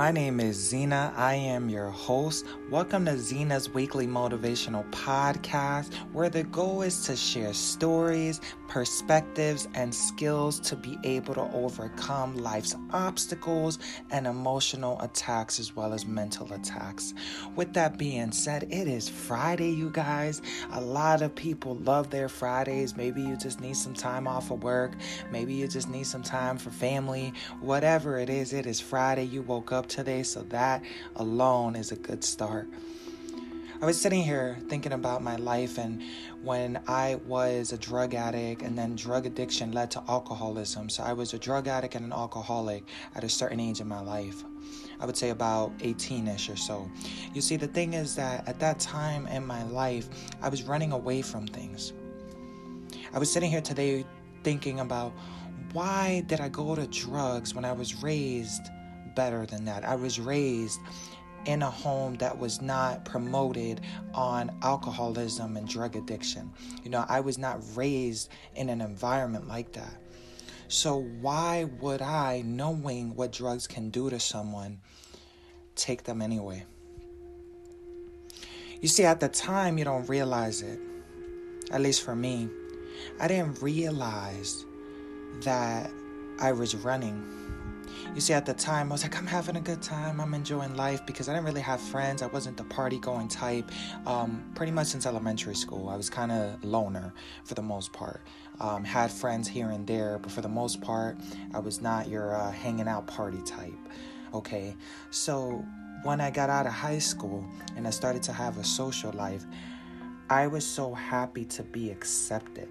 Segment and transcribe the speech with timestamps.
[0.00, 1.12] My name is Zena.
[1.14, 2.46] I am your host.
[2.70, 9.94] Welcome to Zena's weekly motivational podcast, where the goal is to share stories, perspectives, and
[9.94, 13.78] skills to be able to overcome life's obstacles
[14.10, 17.12] and emotional attacks as well as mental attacks.
[17.54, 20.40] With that being said, it is Friday, you guys.
[20.72, 22.96] A lot of people love their Fridays.
[22.96, 24.92] Maybe you just need some time off of work,
[25.30, 29.24] maybe you just need some time for family, whatever it is, it is Friday.
[29.24, 30.82] You woke up today, so that
[31.16, 32.68] alone is a good start.
[33.82, 36.02] I was sitting here thinking about my life and
[36.42, 40.88] when I was a drug addict, and then drug addiction led to alcoholism.
[40.88, 44.00] So I was a drug addict and an alcoholic at a certain age in my
[44.00, 44.44] life.
[45.00, 46.90] I would say about 18 ish or so.
[47.32, 50.08] You see, the thing is that at that time in my life,
[50.42, 51.94] I was running away from things.
[53.14, 54.04] I was sitting here today
[54.44, 55.12] thinking about
[55.72, 58.68] why did I go to drugs when I was raised
[59.14, 59.84] better than that.
[59.84, 60.80] I was raised
[61.46, 63.80] in a home that was not promoted
[64.14, 66.52] on alcoholism and drug addiction.
[66.84, 69.94] You know, I was not raised in an environment like that.
[70.68, 74.80] So, why would I, knowing what drugs can do to someone,
[75.74, 76.64] take them anyway?
[78.80, 80.78] You see, at the time, you don't realize it.
[81.72, 82.48] At least for me,
[83.20, 84.64] I didn't realize
[85.42, 85.90] that
[86.40, 87.39] I was running
[88.14, 90.20] you see, at the time, I was like, I'm having a good time.
[90.20, 92.22] I'm enjoying life because I didn't really have friends.
[92.22, 93.70] I wasn't the party going type.
[94.06, 97.12] Um, pretty much since elementary school, I was kind of loner
[97.44, 98.20] for the most part.
[98.60, 101.18] Um, had friends here and there, but for the most part,
[101.54, 103.78] I was not your uh, hanging out party type.
[104.34, 104.76] Okay,
[105.10, 105.64] so
[106.02, 107.44] when I got out of high school
[107.76, 109.44] and I started to have a social life,
[110.28, 112.68] I was so happy to be accepted.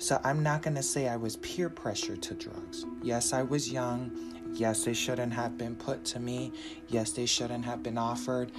[0.00, 2.86] So I'm not going to say I was peer pressured to drugs.
[3.02, 4.10] Yes, I was young.
[4.54, 6.52] Yes, they shouldn't have been put to me.
[6.88, 8.50] Yes, they shouldn't have been offered.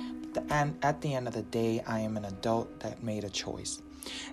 [0.51, 3.81] And at the end of the day, I am an adult that made a choice.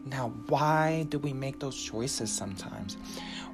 [0.04, 2.98] Now, why do we make those choices sometimes?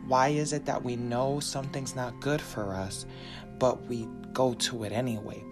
[0.09, 3.07] Why is it that we know something's not good for us,
[3.61, 5.45] but we go to it anyway?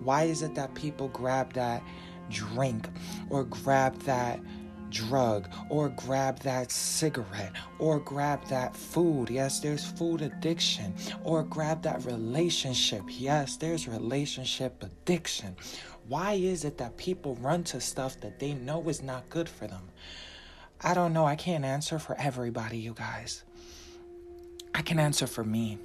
[0.00, 1.82] Why is it that people grab that
[2.28, 2.86] drink
[3.30, 4.40] or grab that
[4.90, 9.30] drug or grab that cigarette or grab that food.
[9.30, 13.02] Yes, there's food addiction or grab that relationship.
[13.08, 15.56] Yes, there's relationship addiction.
[16.08, 19.66] Why is it that people run to stuff that they know is not good for
[19.66, 19.88] them?
[20.80, 21.24] I don't know.
[21.24, 23.42] I can't answer for everybody, you guys.
[24.74, 25.78] I can answer for me.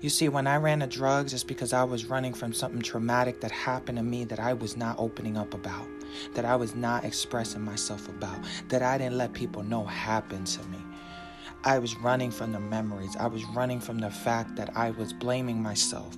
[0.00, 3.40] You see, when I ran to drugs, it's because I was running from something traumatic
[3.40, 5.88] that happened to me that I was not opening up about,
[6.34, 8.38] that I was not expressing myself about,
[8.68, 10.78] that I didn't let people know happened to me.
[11.64, 13.16] I was running from the memories.
[13.16, 16.16] I was running from the fact that I was blaming myself.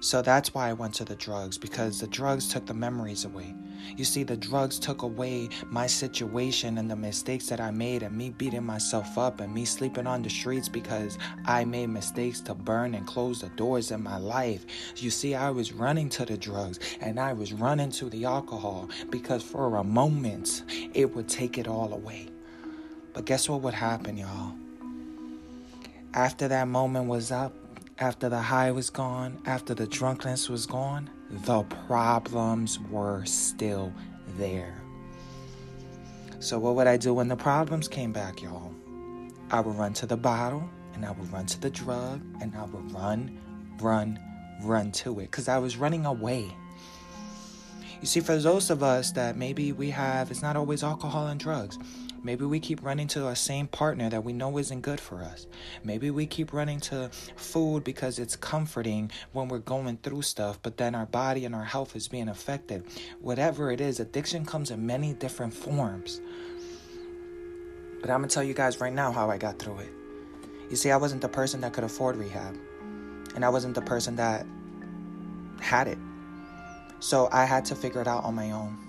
[0.00, 3.54] So that's why I went to the drugs because the drugs took the memories away.
[3.96, 8.16] You see, the drugs took away my situation and the mistakes that I made, and
[8.16, 12.54] me beating myself up and me sleeping on the streets because I made mistakes to
[12.54, 14.66] burn and close the doors in my life.
[14.96, 18.90] You see, I was running to the drugs and I was running to the alcohol
[19.10, 20.64] because for a moment
[20.94, 22.28] it would take it all away.
[23.12, 24.52] But guess what would happen, y'all?
[26.12, 27.54] After that moment was up,
[27.98, 33.92] after the high was gone, after the drunkenness was gone, the problems were still
[34.36, 34.82] there.
[36.38, 38.72] So, what would I do when the problems came back, y'all?
[39.50, 42.64] I would run to the bottle and I would run to the drug and I
[42.64, 43.38] would run,
[43.80, 44.18] run,
[44.62, 46.54] run to it because I was running away.
[48.00, 51.40] You see, for those of us that maybe we have, it's not always alcohol and
[51.40, 51.78] drugs.
[52.26, 55.46] Maybe we keep running to a same partner that we know isn't good for us.
[55.84, 60.76] Maybe we keep running to food because it's comforting when we're going through stuff, but
[60.76, 62.82] then our body and our health is being affected.
[63.20, 66.20] Whatever it is, addiction comes in many different forms.
[68.00, 69.92] But I'm to tell you guys right now how I got through it.
[70.68, 72.58] You see, I wasn't the person that could afford rehab,
[73.36, 74.44] and I wasn't the person that
[75.60, 75.98] had it.
[76.98, 78.85] So I had to figure it out on my own.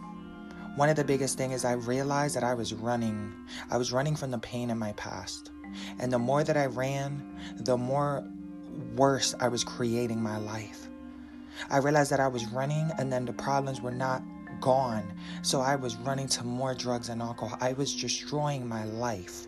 [0.78, 3.34] One of the biggest things is I realized that I was running.
[3.72, 5.50] I was running from the pain in my past.
[5.98, 8.24] And the more that I ran, the more
[8.96, 10.88] worse I was creating my life.
[11.72, 14.22] I realized that I was running and then the problems were not
[14.62, 15.12] gone.
[15.42, 17.58] So I was running to more drugs and alcohol.
[17.60, 19.48] I was destroying my life.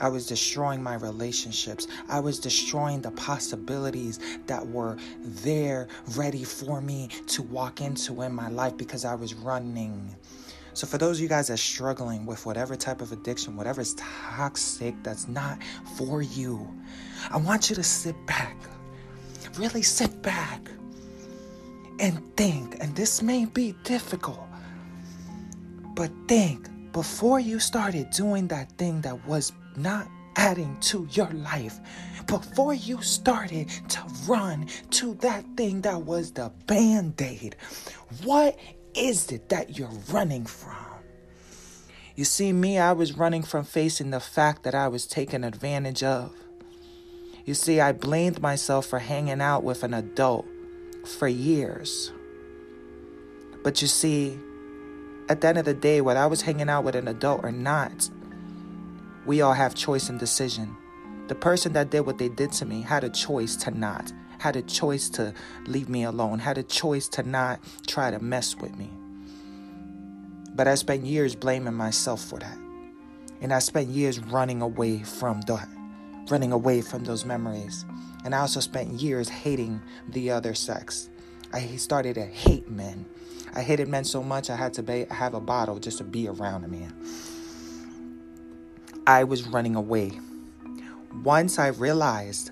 [0.00, 1.86] I was destroying my relationships.
[2.08, 8.32] I was destroying the possibilities that were there ready for me to walk into in
[8.32, 10.14] my life because I was running.
[10.74, 13.80] So, for those of you guys that are struggling with whatever type of addiction, whatever
[13.80, 15.58] is toxic that's not
[15.96, 16.68] for you,
[17.30, 18.56] I want you to sit back
[19.58, 20.70] really sit back
[21.98, 24.46] and think, and this may be difficult,
[25.94, 31.78] but think before you started doing that thing that was not adding to your life,
[32.26, 37.56] before you started to run to that thing that was the band aid,
[38.24, 38.58] what
[38.94, 40.74] is it that you're running from?
[42.14, 46.02] You see, me, I was running from facing the fact that I was taken advantage
[46.02, 46.32] of.
[47.44, 50.46] You see, I blamed myself for hanging out with an adult
[51.18, 52.10] for years.
[53.62, 54.38] But you see,
[55.28, 57.52] at the end of the day, whether I was hanging out with an adult or
[57.52, 58.08] not,
[59.26, 60.76] we all have choice and decision.
[61.28, 64.54] The person that did what they did to me had a choice to not, had
[64.54, 65.34] a choice to
[65.66, 68.90] leave me alone, had a choice to not try to mess with me.
[70.54, 72.56] But I spent years blaming myself for that.
[73.40, 75.68] And I spent years running away from that,
[76.30, 77.84] running away from those memories.
[78.24, 81.10] And I also spent years hating the other sex.
[81.52, 83.04] I started to hate men.
[83.54, 86.28] I hated men so much I had to be, have a bottle just to be
[86.28, 86.94] around a man.
[89.06, 90.18] I was running away
[91.22, 92.50] once I realized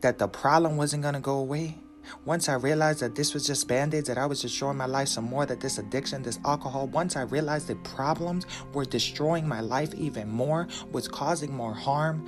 [0.00, 1.76] that the problem wasn't going to go away,
[2.24, 5.08] once I realized that this was just band aids, that I was destroying my life
[5.08, 9.60] some more, that this addiction, this alcohol, once I realized that problems were destroying my
[9.60, 12.26] life even more, was causing more harm,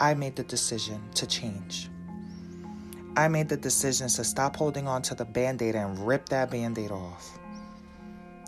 [0.00, 1.88] I made the decision to change.
[3.16, 6.50] I made the decision to stop holding on to the band aid and rip that
[6.50, 7.38] band aid off.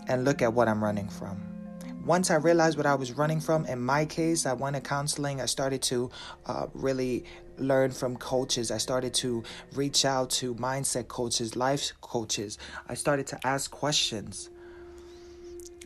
[0.09, 1.58] And look at what I'm running from
[2.05, 5.41] once I realized what I was running from, in my case, I went to counseling.
[5.41, 6.11] I started to
[6.47, 7.25] uh, really
[7.59, 8.71] learn from coaches.
[8.71, 9.43] I started to
[9.75, 12.59] reach out to mindset coaches, life coaches.
[12.89, 14.51] I started to ask questions.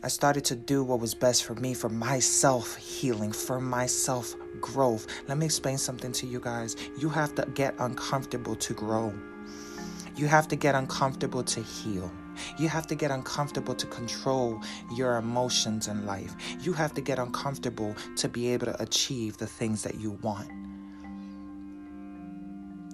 [0.03, 5.07] I started to do what was best for me, for myself healing, for myself growth.
[5.27, 6.75] Let me explain something to you guys.
[6.99, 9.13] You have to get uncomfortable to grow,
[10.15, 12.11] you have to get uncomfortable to heal.
[12.57, 14.61] You have to get uncomfortable to control
[14.95, 16.35] your emotions in life.
[16.61, 20.49] You have to get uncomfortable to be able to achieve the things that you want.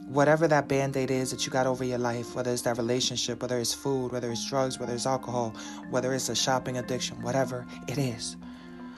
[0.08, 3.44] Whatever that band aid is that you got over your life, whether it's that relationship,
[3.44, 5.54] whether it's food, whether it's drugs, whether it's alcohol,
[5.92, 8.36] whether it's a shopping addiction, whatever it is,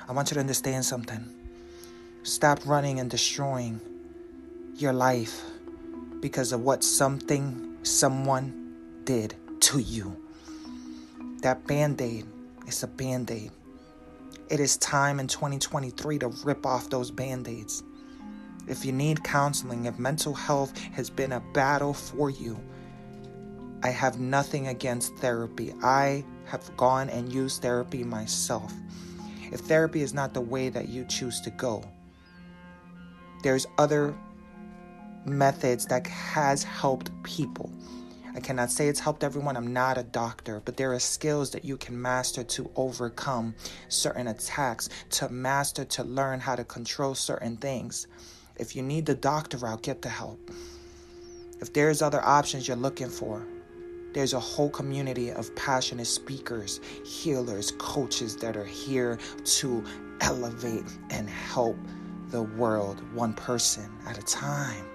[0.08, 1.24] I want you to understand something.
[2.24, 3.82] Stop running and destroying
[4.76, 5.42] your life
[6.22, 10.21] because of what something, someone did to you.
[11.42, 12.28] That band aid
[12.68, 13.52] is a band aid.
[14.50, 17.82] It is time in 2023 to rip off those band aids.
[18.68, 22.60] If you need counseling, if mental health has been a battle for you,
[23.82, 25.74] I have nothing against therapy.
[25.82, 28.72] I have gone and used therapy myself.
[29.52, 31.84] If therapy is not the way that you choose to go,
[33.42, 34.14] there's other
[35.26, 37.72] methods that has helped people.
[38.34, 39.58] I cannot say it's helped everyone.
[39.58, 43.56] I'm not a doctor, but there are skills that you can master to overcome
[43.90, 48.08] certain attacks, to master to learn how to control certain things.
[48.56, 50.50] If you need the doctor route, get the help.
[51.60, 53.46] If there's other options you're looking for,
[54.14, 59.84] there's a whole community of passionate speakers, healers, coaches that are here to
[60.22, 61.78] elevate and help
[62.30, 64.91] the world one person at a time.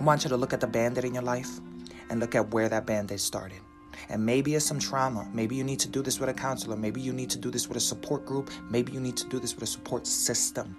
[0.00, 1.60] I want you to look at the band aid in your life
[2.08, 3.60] and look at where that band aid started.
[4.08, 5.28] And maybe it's some trauma.
[5.34, 6.74] Maybe you need to do this with a counselor.
[6.74, 8.50] Maybe you need to do this with a support group.
[8.70, 10.74] Maybe you need to do this with a support system.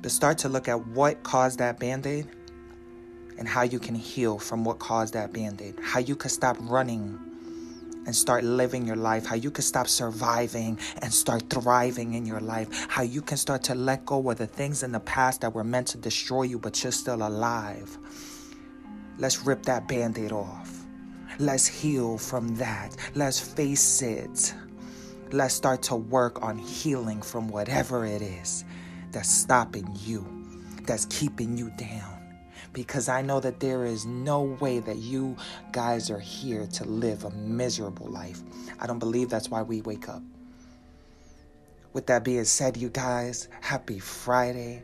[0.00, 2.26] But start to look at what caused that band aid
[3.38, 5.74] and how you can heal from what caused that band aid.
[5.82, 7.25] How you can stop running
[8.06, 12.40] and start living your life, how you can stop surviving and start thriving in your
[12.40, 15.52] life, how you can start to let go of the things in the past that
[15.52, 17.98] were meant to destroy you, but you're still alive.
[19.18, 20.72] Let's rip that band aid off.
[21.38, 22.96] Let's heal from that.
[23.14, 24.54] Let's face it.
[25.32, 28.64] Let's start to work on healing from whatever it is
[29.10, 30.24] that's stopping you,
[30.84, 32.15] that's keeping you down
[32.76, 35.34] because I know that there is no way that you
[35.72, 38.42] guys are here to live a miserable life.
[38.78, 40.20] I don't believe that's why we wake up.
[41.94, 44.82] With that being said, you guys, happy Friday.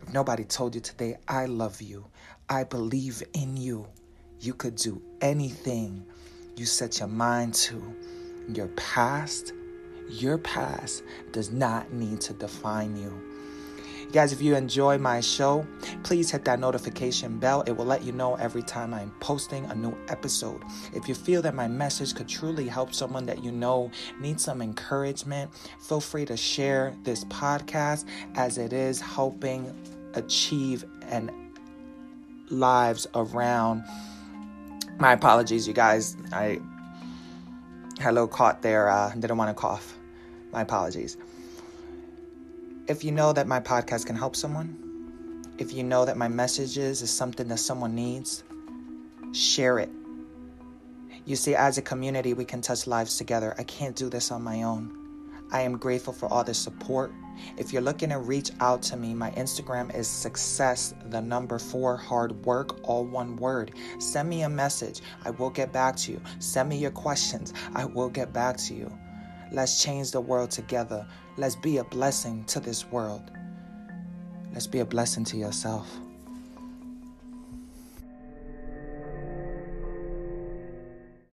[0.00, 2.06] If nobody told you today, I love you.
[2.48, 3.88] I believe in you.
[4.38, 6.06] You could do anything
[6.54, 7.82] you set your mind to.
[8.46, 9.52] Your past,
[10.08, 13.33] your past does not need to define you.
[14.14, 15.66] Guys, if you enjoy my show,
[16.04, 17.62] please hit that notification bell.
[17.62, 20.62] It will let you know every time I'm posting a new episode.
[20.94, 23.90] If you feel that my message could truly help someone that you know
[24.20, 28.04] needs some encouragement, feel free to share this podcast
[28.36, 29.74] as it is helping
[30.14, 31.32] achieve and
[32.50, 33.82] lives around.
[34.96, 36.16] My apologies, you guys.
[36.32, 36.60] I
[37.98, 38.88] had a little caught there.
[38.88, 39.98] Uh, didn't want to cough.
[40.52, 41.16] My apologies.
[42.86, 44.76] If you know that my podcast can help someone,
[45.56, 48.44] if you know that my messages is something that someone needs,
[49.32, 49.88] share it.
[51.24, 53.54] You see, as a community, we can touch lives together.
[53.56, 54.94] I can't do this on my own.
[55.50, 57.10] I am grateful for all the support.
[57.56, 61.96] If you're looking to reach out to me, my Instagram is success, the number four,
[61.96, 63.72] hard work, all one word.
[63.98, 65.00] Send me a message.
[65.24, 66.20] I will get back to you.
[66.38, 67.54] Send me your questions.
[67.74, 68.92] I will get back to you.
[69.54, 71.06] Let's change the world together.
[71.36, 73.30] Let's be a blessing to this world.
[74.52, 75.88] Let's be a blessing to yourself.